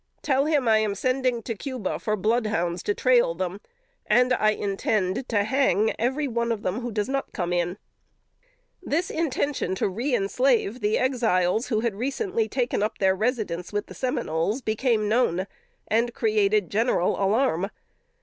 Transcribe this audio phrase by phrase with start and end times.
[0.23, 3.61] Tell him I am sending to Cuba for bloodhounds to trail them,
[4.07, 7.77] and I intend to hang every one of them who does not come in."
[8.81, 13.93] This intention to reënslave the Exiles who had recently taken up their residence with the
[13.93, 15.45] Seminoles became known,
[15.87, 17.69] and created general alarm.